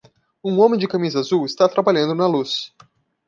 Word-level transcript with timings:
O 0.41 0.49
homem 0.59 0.79
de 0.79 0.87
camisa 0.87 1.19
azul 1.19 1.45
está 1.45 1.69
trabalhando 1.69 2.15
na 2.15 2.25
luz. 2.25 2.73